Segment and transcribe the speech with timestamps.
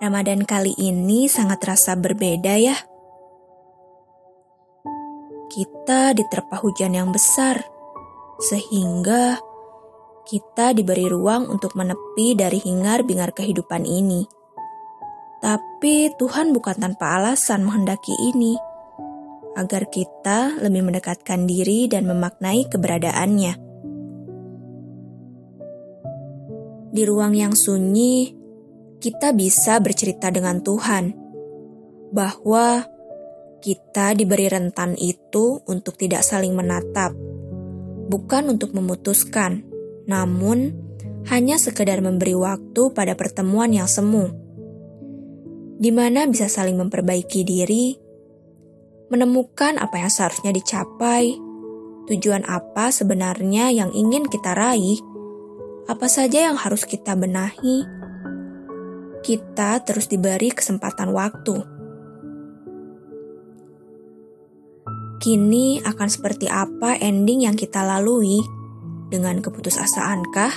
[0.00, 2.72] Ramadan kali ini sangat terasa berbeda ya.
[5.52, 7.60] Kita diterpa hujan yang besar,
[8.40, 9.36] sehingga
[10.24, 14.24] kita diberi ruang untuk menepi dari hingar-bingar kehidupan ini.
[15.44, 18.56] Tapi Tuhan bukan tanpa alasan menghendaki ini,
[19.52, 23.69] agar kita lebih mendekatkan diri dan memaknai keberadaannya.
[26.90, 28.34] Di ruang yang sunyi,
[28.98, 31.14] kita bisa bercerita dengan Tuhan
[32.10, 32.84] bahwa
[33.62, 37.14] kita diberi rentan itu untuk tidak saling menatap,
[38.10, 39.62] bukan untuk memutuskan,
[40.10, 40.74] namun
[41.28, 44.32] hanya sekedar memberi waktu pada pertemuan yang semu,
[45.76, 47.94] di mana bisa saling memperbaiki diri,
[49.12, 51.36] menemukan apa yang seharusnya dicapai,
[52.08, 54.98] tujuan apa sebenarnya yang ingin kita raih,
[55.88, 58.00] apa saja yang harus kita benahi
[59.20, 61.56] kita terus diberi kesempatan waktu.
[65.20, 68.40] Kini akan seperti apa ending yang kita lalui
[69.12, 70.52] dengan keputusasaankah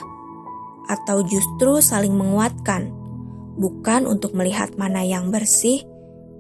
[0.88, 2.88] atau justru saling menguatkan,
[3.60, 5.84] bukan untuk melihat mana yang bersih,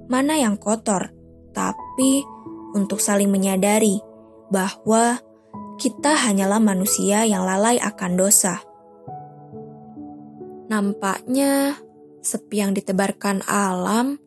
[0.07, 1.11] mana yang kotor,
[1.51, 2.23] tapi
[2.71, 3.99] untuk saling menyadari
[4.47, 5.19] bahwa
[5.75, 8.63] kita hanyalah manusia yang lalai akan dosa.
[10.73, 11.77] Nampaknya
[12.25, 14.17] sepi yang ditebarkan alam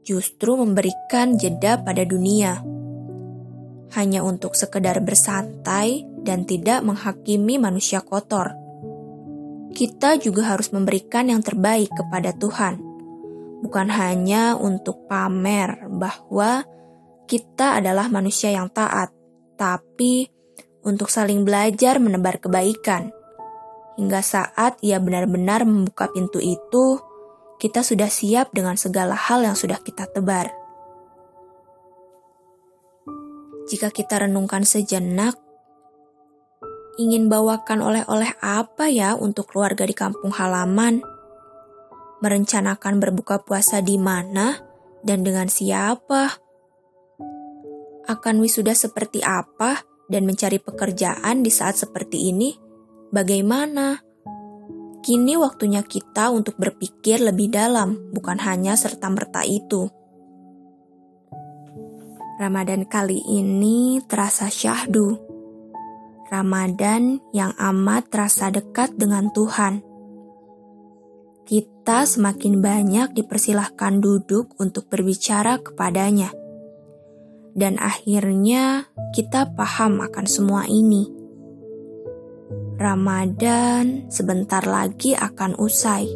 [0.00, 2.64] justru memberikan jeda pada dunia.
[3.92, 8.56] Hanya untuk sekedar bersantai dan tidak menghakimi manusia kotor.
[9.76, 12.80] Kita juga harus memberikan yang terbaik kepada Tuhan.
[13.60, 16.64] Bukan hanya untuk pamer bahwa
[17.28, 19.12] kita adalah manusia yang taat,
[19.60, 20.24] tapi
[20.88, 23.12] untuk saling belajar menebar kebaikan.
[24.00, 26.96] Hingga saat ia benar-benar membuka pintu itu,
[27.60, 30.50] kita sudah siap dengan segala hal yang sudah kita tebar.
[33.68, 35.38] Jika kita renungkan sejenak,
[36.98, 41.04] ingin bawakan oleh-oleh apa ya untuk keluarga di kampung halaman?
[42.24, 44.58] Merencanakan berbuka puasa di mana
[45.06, 46.36] dan dengan siapa?
[48.08, 52.71] Akan wisuda seperti apa dan mencari pekerjaan di saat seperti ini?
[53.12, 54.00] Bagaimana?
[55.04, 59.92] Kini waktunya kita untuk berpikir lebih dalam, bukan hanya serta-merta itu.
[62.40, 65.20] Ramadan kali ini terasa syahdu.
[66.32, 69.84] Ramadan yang amat terasa dekat dengan Tuhan.
[71.44, 76.32] Kita semakin banyak dipersilahkan duduk untuk berbicara kepadanya.
[77.52, 81.21] Dan akhirnya kita paham akan semua ini
[82.82, 86.10] Ramadan sebentar lagi akan usai.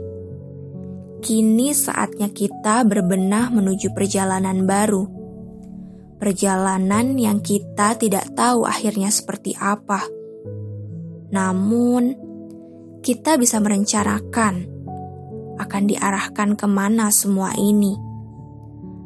[1.23, 5.07] Kini saatnya kita berbenah menuju perjalanan baru.
[6.19, 10.03] Perjalanan yang kita tidak tahu akhirnya seperti apa.
[11.31, 12.19] Namun,
[12.99, 14.55] kita bisa merencanakan
[15.63, 17.95] akan diarahkan ke mana semua ini.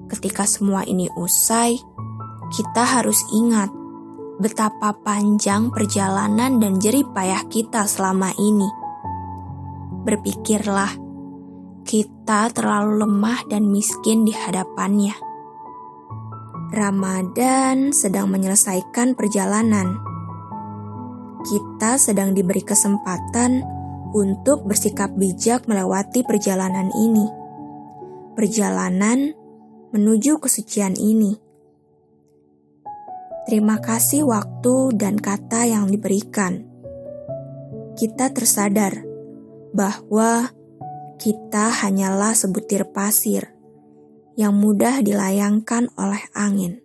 [0.09, 1.77] Ketika semua ini usai,
[2.57, 3.69] kita harus ingat
[4.41, 8.67] betapa panjang perjalanan dan jerih payah kita selama ini.
[10.09, 10.97] Berpikirlah,
[11.85, 15.13] kita terlalu lemah dan miskin di hadapannya.
[16.73, 20.01] Ramadan sedang menyelesaikan perjalanan.
[21.45, 23.61] Kita sedang diberi kesempatan
[24.17, 27.27] untuk bersikap bijak melewati perjalanan ini.
[28.39, 29.35] Perjalanan
[29.91, 31.50] menuju kesucian ini.
[33.49, 36.67] Terima kasih waktu dan kata yang diberikan.
[37.97, 39.05] Kita tersadar
[39.73, 40.53] bahwa
[41.21, 43.53] kita hanyalah sebutir pasir
[44.41, 46.81] yang mudah dilayangkan oleh angin.